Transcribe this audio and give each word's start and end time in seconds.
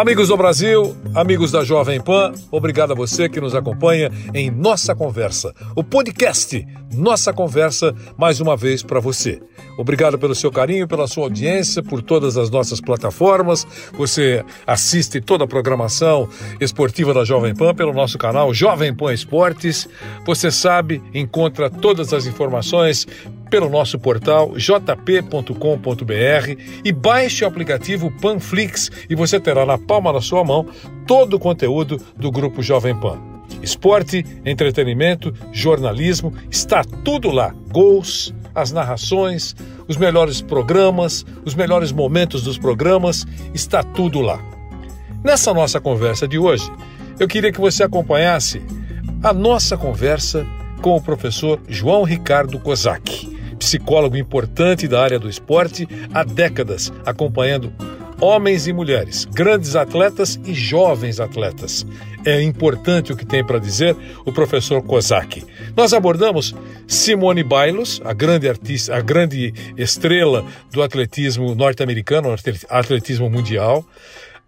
Amigos 0.00 0.28
do 0.28 0.36
Brasil, 0.38 0.96
amigos 1.14 1.52
da 1.52 1.62
Jovem 1.62 2.00
Pan, 2.00 2.32
obrigado 2.50 2.92
a 2.92 2.94
você 2.94 3.28
que 3.28 3.38
nos 3.38 3.54
acompanha 3.54 4.10
em 4.32 4.50
Nossa 4.50 4.94
Conversa, 4.94 5.54
o 5.76 5.84
podcast 5.84 6.66
Nossa 6.94 7.34
Conversa, 7.34 7.94
mais 8.16 8.40
uma 8.40 8.56
vez 8.56 8.82
para 8.82 8.98
você. 8.98 9.38
Obrigado 9.76 10.18
pelo 10.18 10.34
seu 10.34 10.50
carinho, 10.50 10.88
pela 10.88 11.06
sua 11.06 11.24
audiência, 11.24 11.82
por 11.82 12.00
todas 12.00 12.38
as 12.38 12.48
nossas 12.48 12.80
plataformas. 12.80 13.66
Você 13.92 14.42
assiste 14.66 15.20
toda 15.20 15.44
a 15.44 15.46
programação 15.46 16.26
esportiva 16.58 17.12
da 17.12 17.22
Jovem 17.22 17.54
Pan 17.54 17.74
pelo 17.74 17.92
nosso 17.92 18.16
canal 18.16 18.54
Jovem 18.54 18.94
Pan 18.94 19.12
Esportes. 19.12 19.86
Você 20.24 20.50
sabe, 20.50 21.02
encontra 21.12 21.68
todas 21.68 22.14
as 22.14 22.24
informações 22.24 23.06
pelo 23.50 23.68
nosso 23.68 23.98
portal 23.98 24.52
jp.com.br 24.56 25.52
e 26.84 26.92
baixe 26.92 27.44
o 27.44 27.48
aplicativo 27.48 28.10
Panflix 28.20 28.90
e 29.10 29.14
você 29.14 29.40
terá 29.40 29.66
na 29.66 29.76
palma 29.76 30.12
da 30.12 30.20
sua 30.20 30.44
mão 30.44 30.66
todo 31.06 31.34
o 31.34 31.40
conteúdo 31.40 32.00
do 32.16 32.30
grupo 32.30 32.62
Jovem 32.62 32.98
Pan. 32.98 33.18
Esporte, 33.62 34.24
entretenimento, 34.44 35.34
jornalismo, 35.52 36.32
está 36.50 36.82
tudo 37.04 37.30
lá. 37.30 37.52
Gols, 37.68 38.32
as 38.54 38.72
narrações, 38.72 39.54
os 39.88 39.96
melhores 39.96 40.40
programas, 40.40 41.26
os 41.44 41.54
melhores 41.54 41.92
momentos 41.92 42.42
dos 42.42 42.56
programas, 42.56 43.26
está 43.52 43.82
tudo 43.82 44.20
lá. 44.20 44.40
Nessa 45.22 45.52
nossa 45.52 45.80
conversa 45.80 46.26
de 46.26 46.38
hoje, 46.38 46.70
eu 47.18 47.28
queria 47.28 47.52
que 47.52 47.60
você 47.60 47.82
acompanhasse 47.82 48.62
a 49.22 49.32
nossa 49.32 49.76
conversa 49.76 50.46
com 50.80 50.96
o 50.96 51.02
professor 51.02 51.60
João 51.68 52.04
Ricardo 52.04 52.58
Kozak, 52.58 53.29
psicólogo 53.60 54.16
importante 54.16 54.88
da 54.88 55.00
área 55.00 55.18
do 55.18 55.28
esporte 55.28 55.86
há 56.12 56.24
décadas, 56.24 56.90
acompanhando 57.04 57.72
homens 58.20 58.66
e 58.66 58.72
mulheres, 58.72 59.24
grandes 59.26 59.76
atletas 59.76 60.40
e 60.44 60.52
jovens 60.52 61.20
atletas. 61.20 61.86
É 62.24 62.42
importante 62.42 63.12
o 63.12 63.16
que 63.16 63.24
tem 63.24 63.44
para 63.44 63.58
dizer 63.58 63.96
o 64.26 64.32
professor 64.32 64.82
Kozak. 64.82 65.44
Nós 65.76 65.92
abordamos 65.92 66.54
Simone 66.86 67.42
Biles, 67.42 68.00
a 68.04 68.12
grande 68.12 68.48
artista, 68.48 68.96
a 68.96 69.00
grande 69.00 69.54
estrela 69.76 70.44
do 70.70 70.82
atletismo 70.82 71.54
norte-americano, 71.54 72.34
atletismo 72.68 73.30
mundial, 73.30 73.84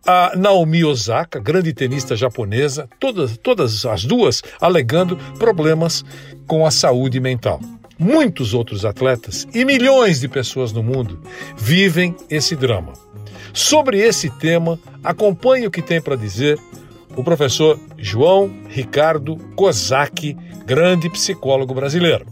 a 0.07 0.33
Naomi 0.37 0.85
Osaka, 0.85 1.39
grande 1.39 1.73
tenista 1.73 2.17
japonesa, 2.17 2.89
todas, 2.99 3.39
todas 3.39 3.87
as 3.87 4.05
duas 4.05 4.43
alegando 4.61 5.17
problemas 5.39 6.05
com 6.47 6.67
a 6.67 6.71
saúde 6.71 7.21
mental. 7.21 7.61
Muitos 8.03 8.53
outros 8.53 8.85
atletas 8.85 9.47
e 9.55 9.65
milhões 9.65 10.19
de 10.19 10.27
pessoas 10.27 10.73
no 10.73 10.83
mundo 10.83 11.21
vivem 11.57 12.17
esse 12.29 12.57
drama. 12.57 12.95
Sobre 13.55 14.01
esse 14.01 14.29
tema, 14.29 14.77
acompanhe 15.05 15.69
o 15.69 15.71
que 15.71 15.81
tem 15.81 16.01
para 16.01 16.17
dizer 16.17 16.59
o 17.17 17.23
professor 17.23 17.79
João 17.97 18.53
Ricardo 18.69 19.37
Kozak, 19.55 20.37
grande 20.67 21.09
psicólogo 21.11 21.73
brasileiro. 21.75 22.27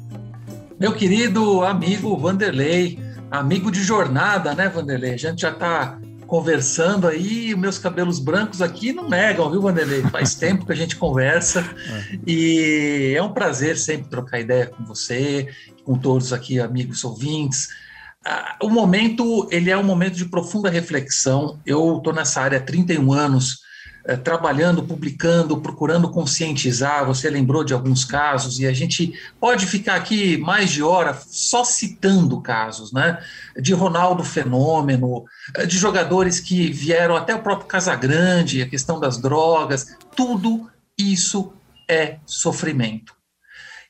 Meu 0.77 0.93
querido 0.93 1.63
amigo 1.63 2.17
Vanderlei, 2.17 2.99
amigo 3.31 3.71
de 3.71 3.81
jornada, 3.81 4.57
né, 4.57 4.69
Vanderlei? 4.69 5.15
A 5.15 5.19
gente 5.19 5.43
já 5.43 5.51
está 5.51 6.00
conversando 6.31 7.07
aí, 7.07 7.55
meus 7.57 7.77
cabelos 7.77 8.19
brancos 8.19 8.63
aqui 8.63 8.93
não 8.93 9.09
negam, 9.09 9.51
viu, 9.51 9.61
Vanderlei? 9.61 10.03
Faz 10.03 10.35
tempo 10.39 10.65
que 10.65 10.73
a 10.73 10.77
gente 10.77 10.97
conversa 10.97 11.61
é. 11.61 12.19
e 12.27 13.15
é 13.17 13.23
um 13.23 13.33
prazer 13.33 13.77
sempre 13.77 14.09
trocar 14.09 14.41
ideia 14.41 14.67
com 14.67 14.85
você, 14.85 15.49
com 15.85 15.99
todos 15.99 16.33
aqui, 16.33 16.59
amigos 16.59 17.05
ouvintes 17.05 17.69
o 18.63 18.69
momento 18.69 19.49
ele 19.51 19.71
é 19.71 19.77
um 19.77 19.83
momento 19.83 20.17
de 20.17 20.27
profunda 20.27 20.69
reflexão. 20.69 21.59
Eu 21.65 21.99
estou 21.99 22.13
nessa 22.13 22.41
área 22.41 22.59
há 22.59 22.63
31 22.63 23.13
anos, 23.13 23.61
trabalhando, 24.17 24.83
publicando, 24.83 25.61
procurando 25.61 26.11
conscientizar. 26.11 27.07
Você 27.07 27.29
lembrou 27.31 27.63
de 27.65 27.73
alguns 27.73 28.05
casos 28.05 28.59
e 28.59 28.67
a 28.67 28.73
gente 28.73 29.13
pode 29.39 29.67
ficar 29.67 29.97
aqui 29.97 30.37
mais 30.39 30.71
de 30.71 30.83
hora 30.83 31.17
só 31.29 31.65
citando 31.65 32.41
casos, 32.41 32.93
né? 32.93 33.19
De 33.61 33.73
Ronaldo 33.73 34.25
Fenômeno, 34.25 35.25
eh, 35.55 35.67
de 35.67 35.79
jogadores 35.79 36.41
que 36.41 36.71
vieram 36.73 37.17
até 37.17 37.35
o 37.35 37.43
próprio 37.43 37.69
Casagrande, 37.69 38.63
a 38.63 38.69
questão 38.69 38.99
das 38.99 39.19
drogas. 39.19 39.97
Tudo 40.17 40.69
isso 40.99 41.53
é 41.89 42.19
sofrimento. 42.25 43.20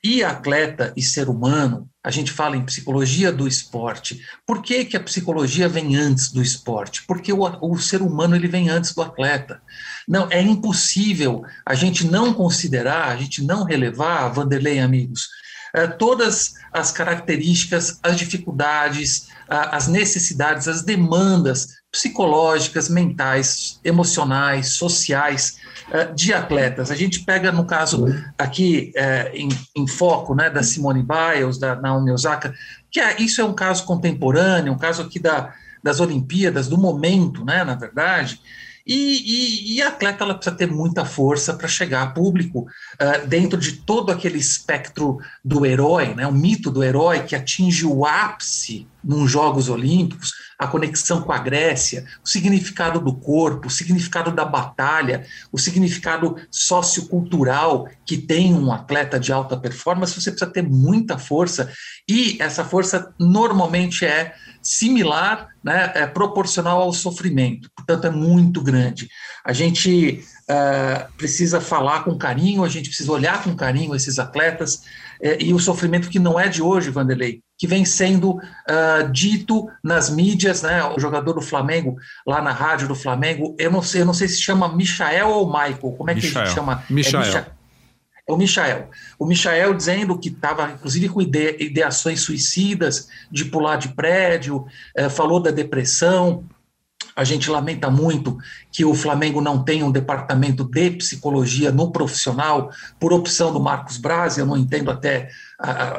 E 0.02 0.24
atleta 0.24 0.94
e 0.96 1.02
ser 1.02 1.28
humano, 1.28 1.88
a 2.02 2.10
gente 2.10 2.32
fala 2.32 2.56
em 2.56 2.64
psicologia 2.64 3.30
do 3.30 3.46
esporte. 3.46 4.24
Por 4.46 4.62
que, 4.62 4.86
que 4.86 4.96
a 4.96 5.02
psicologia 5.02 5.68
vem 5.68 5.94
antes 5.94 6.32
do 6.32 6.40
esporte? 6.40 7.04
Porque 7.06 7.30
o, 7.30 7.42
o 7.60 7.78
ser 7.78 8.00
humano 8.00 8.34
ele 8.34 8.48
vem 8.48 8.70
antes 8.70 8.94
do 8.94 9.02
atleta. 9.02 9.60
Não, 10.08 10.26
é 10.30 10.40
impossível 10.40 11.44
a 11.66 11.74
gente 11.74 12.06
não 12.06 12.32
considerar, 12.32 13.08
a 13.08 13.16
gente 13.16 13.44
não 13.44 13.64
relevar, 13.64 14.28
Vanderlei 14.28 14.78
amigos, 14.78 15.28
eh, 15.74 15.86
todas 15.86 16.54
as 16.72 16.90
características, 16.90 17.98
as 18.02 18.16
dificuldades, 18.16 19.28
as 19.48 19.86
necessidades, 19.88 20.68
as 20.68 20.82
demandas 20.82 21.79
psicológicas, 21.92 22.88
mentais, 22.88 23.80
emocionais, 23.84 24.74
sociais 24.74 25.58
uh, 25.88 26.14
de 26.14 26.32
atletas. 26.32 26.90
A 26.90 26.94
gente 26.94 27.24
pega, 27.24 27.50
no 27.50 27.64
caso 27.64 28.06
aqui 28.38 28.92
uh, 28.96 29.36
em, 29.36 29.48
em, 29.76 29.86
foco 29.86 30.34
né, 30.34 30.48
da 30.48 30.62
Simone 30.62 31.02
Biles, 31.02 31.58
da 31.58 31.74
Naomi 31.74 32.12
Osaka, 32.12 32.54
que 32.90 33.00
é, 33.00 33.20
isso 33.20 33.40
é 33.40 33.44
um 33.44 33.54
caso 33.54 33.84
contemporâneo, 33.84 34.72
um 34.72 34.78
caso 34.78 35.02
aqui 35.02 35.18
da, 35.18 35.52
das 35.82 35.98
Olimpíadas, 35.98 36.68
do 36.68 36.78
momento, 36.78 37.44
né, 37.44 37.64
na 37.64 37.74
verdade, 37.74 38.40
e, 38.86 38.94
e, 38.94 39.76
e, 39.76 39.82
a 39.82 39.88
atleta 39.88 40.24
ela 40.24 40.34
precisa 40.34 40.56
ter 40.56 40.66
muita 40.66 41.04
força 41.04 41.54
para 41.54 41.68
chegar 41.68 42.02
a 42.02 42.10
público 42.10 42.60
uh, 42.60 43.26
dentro 43.26 43.58
de 43.58 43.72
todo 43.72 44.10
aquele 44.10 44.38
espectro 44.38 45.18
do 45.44 45.66
herói, 45.66 46.14
né, 46.14 46.26
o 46.26 46.32
mito 46.32 46.70
do 46.70 46.82
herói 46.82 47.22
que 47.24 47.36
atinge 47.36 47.86
o 47.86 48.04
ápice 48.04 48.86
nos 49.02 49.30
Jogos 49.30 49.68
Olímpicos, 49.68 50.32
a 50.58 50.66
conexão 50.66 51.22
com 51.22 51.32
a 51.32 51.38
Grécia, 51.38 52.04
o 52.22 52.28
significado 52.28 53.00
do 53.00 53.14
corpo, 53.14 53.68
o 53.68 53.70
significado 53.70 54.30
da 54.30 54.44
batalha, 54.44 55.26
o 55.50 55.58
significado 55.58 56.36
sociocultural 56.50 57.88
que 58.04 58.18
tem 58.18 58.52
um 58.52 58.70
atleta 58.70 59.18
de 59.18 59.32
alta 59.32 59.56
performance, 59.56 60.20
você 60.20 60.30
precisa 60.30 60.50
ter 60.50 60.62
muita 60.62 61.16
força. 61.16 61.72
E 62.06 62.36
essa 62.40 62.62
força 62.62 63.14
normalmente 63.18 64.04
é 64.04 64.34
similar, 64.62 65.48
né, 65.62 65.92
é 65.94 66.06
proporcional 66.06 66.80
ao 66.80 66.92
sofrimento, 66.92 67.70
portanto 67.74 68.06
é 68.06 68.10
muito 68.10 68.62
grande. 68.62 69.08
A 69.44 69.52
gente 69.52 70.24
uh, 70.50 71.12
precisa 71.16 71.60
falar 71.60 72.04
com 72.04 72.16
carinho, 72.16 72.64
a 72.64 72.68
gente 72.68 72.88
precisa 72.88 73.10
olhar 73.10 73.42
com 73.42 73.54
carinho 73.54 73.94
esses 73.94 74.18
atletas 74.18 74.76
uh, 75.20 75.36
e 75.38 75.54
o 75.54 75.58
sofrimento 75.58 76.08
que 76.08 76.18
não 76.18 76.38
é 76.38 76.48
de 76.48 76.62
hoje, 76.62 76.90
Vanderlei, 76.90 77.40
que 77.58 77.66
vem 77.66 77.84
sendo 77.84 78.32
uh, 78.32 79.10
dito 79.12 79.68
nas 79.82 80.10
mídias, 80.10 80.62
né? 80.62 80.84
O 80.84 80.98
jogador 80.98 81.34
do 81.34 81.42
Flamengo, 81.42 81.96
lá 82.26 82.40
na 82.42 82.52
rádio 82.52 82.88
do 82.88 82.94
Flamengo, 82.94 83.54
eu 83.58 83.70
não 83.70 83.82
sei, 83.82 84.02
eu 84.02 84.06
não 84.06 84.14
sei 84.14 84.28
se 84.28 84.40
chama 84.40 84.74
Michael 84.74 85.28
ou 85.28 85.46
Michael, 85.46 85.92
como 85.96 86.10
é 86.10 86.14
que 86.14 86.26
Michael. 86.26 86.46
chama? 86.46 86.84
Michael. 86.88 87.22
É 87.22 87.26
Micha 87.26 87.59
é 88.30 88.34
o 88.34 88.38
Michael. 88.38 88.90
O 89.18 89.26
Michael 89.26 89.74
dizendo 89.74 90.18
que 90.18 90.28
estava, 90.28 90.70
inclusive, 90.70 91.08
com 91.08 91.20
ide 91.20 91.56
ideações 91.60 92.20
suicidas, 92.20 93.08
de 93.30 93.44
pular 93.44 93.76
de 93.76 93.88
prédio, 93.88 94.66
eh, 94.96 95.08
falou 95.08 95.40
da 95.40 95.50
depressão. 95.50 96.44
A 97.16 97.24
gente 97.24 97.50
lamenta 97.50 97.90
muito 97.90 98.38
que 98.70 98.84
o 98.84 98.94
Flamengo 98.94 99.40
não 99.40 99.62
tenha 99.62 99.84
um 99.84 99.90
departamento 99.90 100.64
de 100.64 100.90
psicologia 100.92 101.70
no 101.70 101.90
profissional, 101.90 102.70
por 102.98 103.12
opção 103.12 103.52
do 103.52 103.60
Marcos 103.60 103.96
Braz, 103.96 104.38
eu 104.38 104.46
não 104.46 104.56
entendo 104.56 104.90
até 104.90 105.28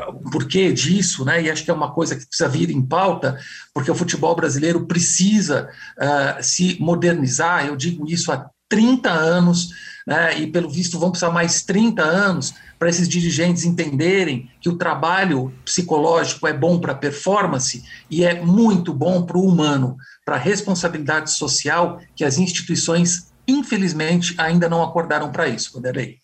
o 0.08 0.31
porquê 0.31 0.72
disso, 0.74 1.24
né? 1.24 1.44
E 1.44 1.51
acho 1.51 1.63
que 1.63 1.69
é 1.69 1.74
uma 1.74 1.92
coisa 1.92 2.16
que 2.16 2.25
precisa 2.25 2.50
vir 2.50 2.72
em 2.72 2.81
pauta, 2.81 3.38
porque 3.74 3.92
o 3.92 3.95
futebol 3.95 4.36
brasileiro 4.36 4.88
precisa 4.88 5.69
uh, 6.00 6.42
se 6.42 6.78
modernizar, 6.80 7.68
eu 7.68 7.75
digo 7.75 8.10
isso 8.10 8.31
30 8.71 9.12
anos, 9.12 9.69
né, 10.07 10.39
e 10.39 10.47
pelo 10.47 10.69
visto 10.69 10.97
vão 10.97 11.12
precisar 11.12 11.29
mais 11.29 11.62
30 11.62 12.01
anos 12.01 12.53
para 12.79 12.89
esses 12.89 13.07
dirigentes 13.07 13.65
entenderem 13.65 14.50
que 14.59 14.69
o 14.69 14.77
trabalho 14.77 15.53
psicológico 15.63 16.47
é 16.47 16.53
bom 16.53 16.79
para 16.79 16.94
a 16.94 16.95
performance 16.95 17.83
e 18.09 18.23
é 18.23 18.41
muito 18.41 18.94
bom 18.94 19.23
para 19.23 19.38
o 19.38 19.45
humano, 19.45 19.97
para 20.25 20.35
a 20.35 20.39
responsabilidade 20.39 21.31
social 21.31 22.00
que 22.15 22.23
as 22.23 22.39
instituições, 22.39 23.31
infelizmente, 23.47 24.33
ainda 24.38 24.68
não 24.68 24.81
acordaram 24.81 25.31
para 25.31 25.47
isso, 25.47 25.73
Vanderlei. 25.73 26.18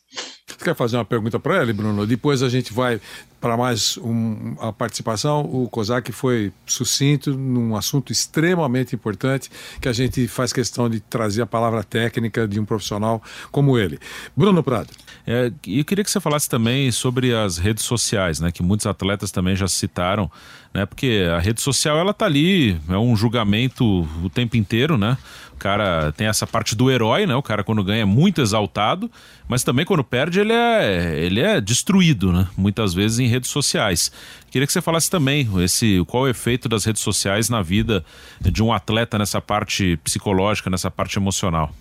Você 0.48 0.64
quer 0.64 0.76
fazer 0.76 0.96
uma 0.96 1.04
pergunta 1.04 1.38
para 1.38 1.62
ele, 1.62 1.74
Bruno? 1.74 2.08
Depois 2.08 2.42
a 2.42 2.48
gente 2.48 2.72
vai 2.72 3.02
para 3.42 3.58
mais 3.58 3.98
um, 3.98 4.56
a 4.60 4.72
participação. 4.72 5.42
O 5.42 5.68
Kozak 5.70 6.10
foi 6.14 6.54
sucinto 6.66 7.34
num 7.38 7.76
assunto 7.76 8.14
extremamente 8.14 8.96
importante 8.96 9.52
que 9.82 9.90
a 9.90 9.94
gente 9.94 10.26
faz 10.26 10.54
questão 10.54 10.90
de 10.90 11.02
trazer 11.02 11.42
a 11.42 11.46
palavra 11.46 11.84
técnica 11.84 12.48
de 12.48 12.62
um 12.62 12.66
profissional 12.66 13.22
como 13.52 13.78
ele. 13.78 14.00
Bruno 14.36 14.64
Prado. 14.64 14.90
É, 15.26 15.52
e 15.66 15.84
queria 15.84 16.06
que 16.06 16.10
você 16.10 16.22
falasse 16.22 16.48
também 16.48 16.90
sobre 16.92 17.36
as 17.36 17.58
redes 17.58 17.84
sociais, 17.84 18.40
né? 18.40 18.50
Que 18.50 18.64
muitos 18.64 18.88
atletas 18.88 19.30
também 19.30 19.54
já 19.54 19.68
citaram, 19.68 20.32
né? 20.74 20.86
Porque 20.86 21.26
a 21.30 21.40
rede 21.40 21.60
social 21.60 21.98
ela 21.98 22.14
tá 22.14 22.26
ali, 22.26 22.80
é 22.88 22.98
um 22.98 23.16
julgamento 23.18 24.08
o 24.24 24.30
tempo 24.30 24.56
inteiro, 24.56 24.98
né? 24.98 25.18
O 25.52 25.58
cara 25.58 26.12
tem 26.12 26.28
essa 26.28 26.46
parte 26.46 26.76
do 26.76 26.90
herói, 26.90 27.26
né? 27.26 27.36
O 27.36 27.42
cara 27.42 27.64
quando 27.64 27.84
ganha 27.84 28.04
é 28.04 28.06
muito 28.06 28.42
exaltado, 28.42 29.12
mas 29.48 29.64
também 29.64 29.86
quando 29.86 30.04
perde 30.04 30.37
ele 30.40 30.54
é, 30.54 31.20
ele 31.20 31.40
é 31.40 31.60
destruído, 31.62 32.32
né? 32.32 32.48
Muitas 32.58 32.94
vezes 32.94 33.20
em 33.20 33.28
redes 33.28 33.50
sociais. 33.50 34.12
Queria 34.50 34.66
que 34.66 34.74
você 34.74 34.82
falasse 34.82 35.10
também 35.10 35.48
esse, 35.64 36.04
qual 36.08 36.26
é 36.26 36.30
o 36.30 36.32
efeito 36.32 36.70
das 36.70 36.86
redes 36.86 37.02
sociais 37.02 37.50
na 37.50 37.62
vida 37.62 38.04
de 38.42 38.64
um 38.64 38.72
atleta 38.72 39.18
nessa 39.18 39.42
parte 39.42 39.98
psicológica, 40.04 40.70
nessa 40.70 40.90
parte 40.90 41.18
emocional. 41.18 41.74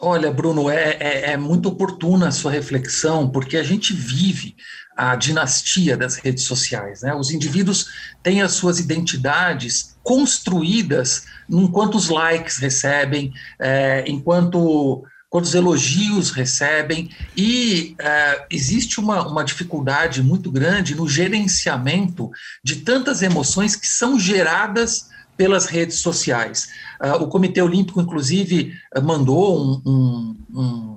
Olha, 0.00 0.30
Bruno, 0.30 0.68
é, 0.68 0.96
é, 1.00 1.30
é, 1.32 1.36
muito 1.36 1.68
oportuna 1.68 2.28
a 2.28 2.32
sua 2.32 2.50
reflexão, 2.50 3.30
porque 3.30 3.56
a 3.56 3.62
gente 3.62 3.92
vive 3.92 4.56
a 4.96 5.16
dinastia 5.16 5.96
das 5.96 6.16
redes 6.16 6.44
sociais. 6.44 7.02
Né? 7.02 7.14
Os 7.14 7.30
indivíduos 7.30 7.86
têm 8.22 8.42
as 8.42 8.52
suas 8.52 8.78
identidades 8.78 9.96
construídas 10.02 11.26
enquanto 11.48 11.96
os 11.96 12.08
likes 12.08 12.58
recebem, 12.58 13.32
é, 13.58 14.04
enquanto 14.06 15.04
quantos 15.34 15.52
elogios 15.52 16.30
recebem, 16.30 17.10
e 17.36 17.96
é, 17.98 18.46
existe 18.48 19.00
uma, 19.00 19.26
uma 19.26 19.42
dificuldade 19.42 20.22
muito 20.22 20.48
grande 20.48 20.94
no 20.94 21.08
gerenciamento 21.08 22.30
de 22.62 22.76
tantas 22.76 23.20
emoções 23.20 23.74
que 23.74 23.88
são 23.88 24.16
geradas 24.16 25.08
pelas 25.36 25.66
redes 25.66 25.96
sociais. 25.96 26.68
Uh, 27.02 27.24
o 27.24 27.26
Comitê 27.26 27.60
Olímpico, 27.60 28.00
inclusive, 28.00 28.74
mandou 29.02 29.60
um, 29.60 29.82
um, 29.84 30.36
um 30.54 30.93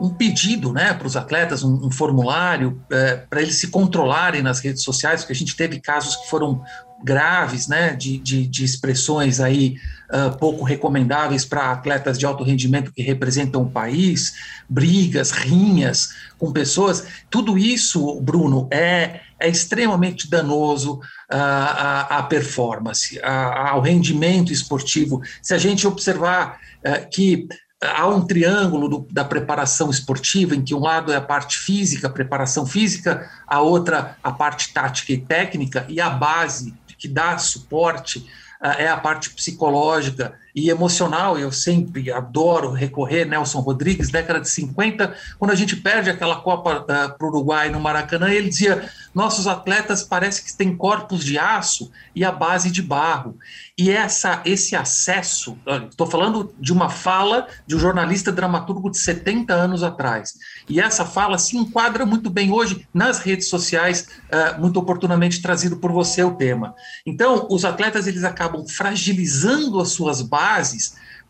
um 0.00 0.08
pedido 0.08 0.72
né, 0.72 0.94
para 0.94 1.06
os 1.06 1.16
atletas, 1.16 1.62
um, 1.62 1.86
um 1.86 1.90
formulário, 1.90 2.82
é, 2.90 3.16
para 3.16 3.42
eles 3.42 3.56
se 3.56 3.68
controlarem 3.68 4.42
nas 4.42 4.58
redes 4.60 4.82
sociais, 4.82 5.20
porque 5.20 5.34
a 5.34 5.36
gente 5.36 5.54
teve 5.54 5.78
casos 5.78 6.16
que 6.16 6.30
foram 6.30 6.62
graves, 7.02 7.66
né, 7.66 7.94
de, 7.94 8.18
de, 8.18 8.46
de 8.46 8.64
expressões 8.64 9.40
aí 9.40 9.76
uh, 10.12 10.36
pouco 10.36 10.64
recomendáveis 10.64 11.44
para 11.44 11.72
atletas 11.72 12.18
de 12.18 12.26
alto 12.26 12.44
rendimento 12.44 12.92
que 12.92 13.02
representam 13.02 13.62
o 13.62 13.70
país, 13.70 14.34
brigas, 14.68 15.30
rinhas 15.30 16.10
com 16.38 16.52
pessoas. 16.52 17.06
Tudo 17.30 17.56
isso, 17.56 18.20
Bruno, 18.20 18.68
é, 18.70 19.20
é 19.38 19.48
extremamente 19.48 20.28
danoso 20.28 20.96
uh, 20.96 21.00
à, 21.30 22.18
à, 22.18 22.22
performance, 22.22 23.18
ao 23.22 23.80
rendimento 23.80 24.52
esportivo. 24.52 25.22
Se 25.40 25.54
a 25.54 25.58
gente 25.58 25.86
observar 25.86 26.58
uh, 26.84 27.08
que 27.10 27.48
há 27.82 28.06
um 28.06 28.26
triângulo 28.26 28.88
do, 28.88 29.06
da 29.10 29.24
preparação 29.24 29.90
esportiva, 29.90 30.54
em 30.54 30.62
que 30.62 30.74
um 30.74 30.80
lado 30.80 31.12
é 31.12 31.16
a 31.16 31.20
parte 31.20 31.58
física, 31.58 32.06
a 32.06 32.10
preparação 32.10 32.66
física, 32.66 33.28
a 33.46 33.60
outra 33.60 34.16
a 34.22 34.32
parte 34.32 34.72
tática 34.72 35.12
e 35.12 35.18
técnica, 35.18 35.86
e 35.88 36.00
a 36.00 36.10
base 36.10 36.74
que 36.98 37.08
dá 37.08 37.38
suporte 37.38 38.28
é 38.60 38.88
a 38.88 38.96
parte 38.96 39.30
psicológica 39.30 40.34
e 40.54 40.70
emocional. 40.70 41.38
Eu 41.38 41.52
sempre 41.52 42.10
adoro 42.10 42.72
recorrer, 42.72 43.24
Nelson 43.24 43.60
Rodrigues, 43.60 44.10
década 44.10 44.40
de 44.40 44.48
50, 44.48 45.14
quando 45.38 45.50
a 45.50 45.54
gente 45.54 45.76
perde 45.76 46.10
aquela 46.10 46.36
Copa 46.36 46.80
uh, 46.80 46.84
para 46.84 47.16
o 47.20 47.28
Uruguai 47.28 47.70
no 47.70 47.80
Maracanã, 47.80 48.30
ele 48.30 48.48
dizia: 48.48 48.88
nossos 49.14 49.46
atletas 49.46 50.02
parece 50.02 50.42
que 50.42 50.52
têm 50.56 50.76
corpos 50.76 51.24
de 51.24 51.38
aço 51.38 51.90
e 52.14 52.24
a 52.24 52.32
base 52.32 52.70
de 52.70 52.82
barro. 52.82 53.36
E 53.78 53.90
essa, 53.90 54.42
esse 54.44 54.76
acesso, 54.76 55.56
estou 55.88 56.06
falando 56.06 56.54
de 56.58 56.72
uma 56.72 56.90
fala 56.90 57.46
de 57.66 57.74
um 57.74 57.78
jornalista 57.78 58.30
dramaturgo 58.30 58.90
de 58.90 58.98
70 58.98 59.54
anos 59.54 59.82
atrás, 59.82 60.34
e 60.68 60.80
essa 60.80 61.04
fala 61.04 61.38
se 61.38 61.56
enquadra 61.56 62.04
muito 62.04 62.28
bem 62.28 62.52
hoje 62.52 62.86
nas 62.92 63.20
redes 63.20 63.48
sociais, 63.48 64.08
uh, 64.26 64.60
muito 64.60 64.78
oportunamente 64.78 65.40
trazido 65.40 65.76
por 65.76 65.92
você 65.92 66.22
o 66.22 66.32
tema. 66.32 66.74
Então, 67.06 67.46
os 67.50 67.64
atletas 67.64 68.06
eles 68.06 68.24
acabam 68.24 68.66
fragilizando 68.68 69.80
as 69.80 69.90
suas 69.90 70.20
bases 70.20 70.40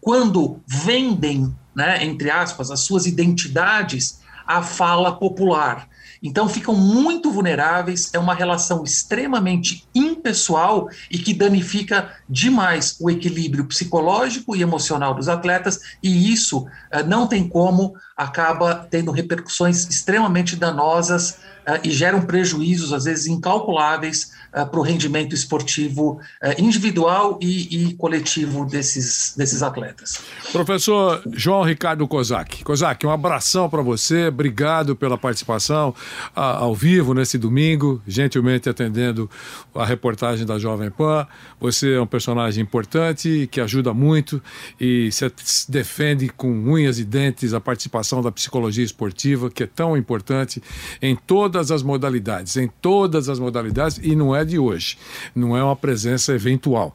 quando 0.01 0.61
vendem, 0.67 1.55
né, 1.75 2.05
entre 2.05 2.31
aspas, 2.31 2.71
as 2.71 2.81
suas 2.81 3.07
identidades 3.07 4.21
à 4.47 4.63
fala 4.63 5.13
popular. 5.13 5.87
Então 6.23 6.49
ficam 6.49 6.75
muito 6.75 7.31
vulneráveis, 7.31 8.11
é 8.13 8.19
uma 8.19 8.35
relação 8.35 8.85
extremamente 8.85 9.87
impessoal 9.95 10.89
e 11.11 11.19
que 11.19 11.35
danifica 11.35 12.11
demais 12.29 12.97
o 13.01 13.11
equilíbrio 13.11 13.65
psicológico 13.65 14.55
e 14.55 14.63
emocional 14.63 15.15
dos 15.15 15.29
atletas, 15.29 15.81
e 16.03 16.33
isso 16.33 16.61
uh, 16.61 17.07
não 17.07 17.27
tem 17.27 17.49
como, 17.49 17.95
acaba 18.17 18.87
tendo 18.91 19.11
repercussões 19.11 19.89
extremamente 19.89 20.57
danosas 20.57 21.31
uh, 21.67 21.81
e 21.83 21.91
geram 21.91 22.23
prejuízos, 22.23 22.93
às 22.93 23.05
vezes 23.05 23.27
incalculáveis, 23.27 24.33
uh, 24.55 24.67
para 24.67 24.81
o 24.81 24.83
rendimento 24.83 25.35
esportivo 25.35 26.21
individual 26.59 27.39
e, 27.41 27.89
e, 27.91 27.95
coletivo 27.95 28.65
desses, 28.65 29.35
desses 29.37 29.63
atletas. 29.63 30.21
Professor 30.53 31.23
João 31.33 31.63
Ricardo 31.63 32.07
Kozak. 32.07 32.63
Kozak, 32.65 33.07
um 33.07 33.11
abração 33.11 33.69
para 33.69 33.83
você, 33.83 34.29
obrigado 34.29 34.97
pela 34.97 35.17
participação 35.17 35.95
ao 36.35 36.75
vivo 36.75 37.15
nesse 37.15 37.39
domingo, 37.39 38.03
gentilmente 38.07 38.69
atendendo 38.69 39.31
a 39.75 39.85
reportagem 39.85 40.45
da 40.45 40.59
Jovem 40.59 40.91
Pan. 40.91 41.27
Você 41.61 41.93
é 41.93 42.01
um 42.01 42.07
personagem 42.07 42.63
importante 42.63 43.49
que 43.53 43.61
ajuda 43.61 43.95
muito 43.95 44.43
e 44.81 45.11
se 45.13 45.71
defende 45.71 46.29
com 46.29 46.51
unhas 46.51 46.99
e 46.99 47.05
dentes 47.05 47.55
a 47.55 47.61
participação 47.61 48.21
da 48.21 48.33
psicologia 48.33 48.85
esportiva, 48.85 49.51
que 49.51 49.63
é 49.63 49.67
tão 49.67 49.97
importante 49.97 50.61
em 51.01 51.15
todas 51.15 51.71
as 51.71 51.83
modalidades, 51.83 52.57
em 52.57 52.69
todas 52.81 53.29
as 53.29 53.39
modalidades, 53.39 54.01
e 54.03 54.17
não 54.17 54.35
é 54.35 54.41
é 54.41 54.45
de 54.45 54.59
hoje. 54.59 54.99
Não 55.35 55.57
é 55.57 55.63
uma 55.63 55.77
presença 55.77 56.33
eventual. 56.33 56.95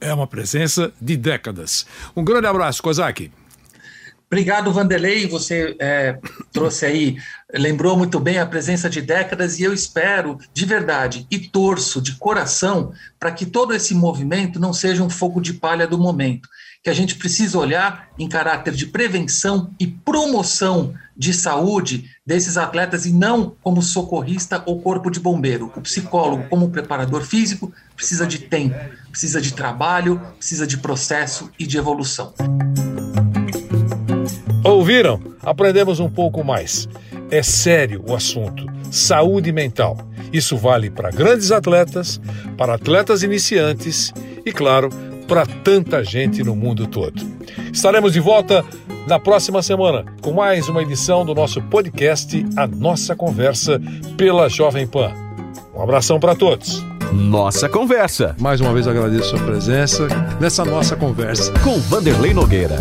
É 0.00 0.12
uma 0.12 0.26
presença 0.26 0.92
de 1.00 1.16
décadas. 1.16 1.86
Um 2.14 2.24
grande 2.24 2.46
abraço, 2.46 2.82
Kozak. 2.82 3.30
Obrigado, 4.28 4.72
Vanderlei. 4.72 5.26
Você 5.28 5.76
é, 5.78 6.18
trouxe 6.52 6.84
aí, 6.84 7.16
lembrou 7.54 7.96
muito 7.96 8.18
bem 8.18 8.38
a 8.38 8.46
presença 8.46 8.90
de 8.90 9.00
décadas, 9.00 9.58
e 9.58 9.62
eu 9.62 9.72
espero, 9.72 10.38
de 10.52 10.64
verdade, 10.64 11.26
e 11.30 11.38
torço 11.38 12.02
de 12.02 12.16
coração, 12.16 12.92
para 13.20 13.30
que 13.30 13.46
todo 13.46 13.72
esse 13.72 13.94
movimento 13.94 14.58
não 14.58 14.72
seja 14.72 15.02
um 15.02 15.10
fogo 15.10 15.40
de 15.40 15.54
palha 15.54 15.86
do 15.86 15.96
momento, 15.96 16.48
que 16.82 16.90
a 16.90 16.92
gente 16.92 17.14
precisa 17.14 17.56
olhar 17.56 18.08
em 18.18 18.28
caráter 18.28 18.74
de 18.74 18.86
prevenção 18.86 19.70
e 19.78 19.86
promoção 19.86 20.92
de 21.16 21.32
saúde 21.32 22.10
desses 22.26 22.56
atletas 22.56 23.06
e 23.06 23.12
não 23.12 23.56
como 23.62 23.80
socorrista 23.80 24.62
ou 24.66 24.82
corpo 24.82 25.08
de 25.08 25.20
bombeiro. 25.20 25.72
O 25.76 25.80
psicólogo, 25.80 26.48
como 26.48 26.70
preparador 26.70 27.22
físico, 27.22 27.72
precisa 27.94 28.26
de 28.26 28.40
tempo, 28.40 28.76
precisa 29.08 29.40
de 29.40 29.54
trabalho, 29.54 30.20
precisa 30.36 30.66
de 30.66 30.78
processo 30.78 31.50
e 31.58 31.66
de 31.66 31.78
evolução. 31.78 32.34
Ouviram? 34.72 35.20
Aprendemos 35.42 36.00
um 36.00 36.08
pouco 36.08 36.44
mais. 36.44 36.88
É 37.30 37.42
sério 37.42 38.02
o 38.06 38.14
assunto. 38.14 38.66
Saúde 38.90 39.52
mental. 39.52 39.98
Isso 40.32 40.56
vale 40.56 40.90
para 40.90 41.10
grandes 41.10 41.50
atletas, 41.52 42.20
para 42.56 42.74
atletas 42.74 43.22
iniciantes 43.22 44.12
e, 44.44 44.52
claro, 44.52 44.90
para 45.26 45.46
tanta 45.46 46.04
gente 46.04 46.42
no 46.42 46.54
mundo 46.54 46.86
todo. 46.86 47.20
Estaremos 47.72 48.12
de 48.12 48.20
volta 48.20 48.64
na 49.06 49.18
próxima 49.18 49.62
semana 49.62 50.04
com 50.20 50.32
mais 50.32 50.68
uma 50.68 50.82
edição 50.82 51.24
do 51.24 51.34
nosso 51.34 51.62
podcast 51.62 52.44
A 52.56 52.66
Nossa 52.66 53.14
Conversa 53.14 53.80
pela 54.16 54.48
Jovem 54.48 54.86
Pan. 54.86 55.12
Um 55.74 55.82
abração 55.82 56.18
para 56.18 56.34
todos. 56.34 56.84
Nossa 57.12 57.68
Conversa. 57.68 58.34
Mais 58.40 58.60
uma 58.60 58.72
vez 58.72 58.88
agradeço 58.88 59.34
a 59.34 59.38
sua 59.38 59.46
presença 59.46 60.08
nessa 60.40 60.64
nossa 60.64 60.96
conversa 60.96 61.52
com 61.60 61.78
Vanderlei 61.80 62.34
Nogueira. 62.34 62.76